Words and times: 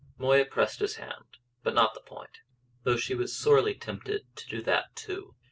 Moya 0.17 0.45
pressed 0.45 0.79
his 0.79 0.95
hand, 0.95 1.37
but 1.61 1.75
not 1.75 1.93
the 1.93 1.99
point, 2.01 2.39
though 2.81 2.97
she 2.97 3.13
was 3.13 3.37
sorely 3.37 3.75
tempted 3.75 4.35
to 4.35 4.47
do 4.47 4.59
that 4.63 4.95
too. 4.95 5.35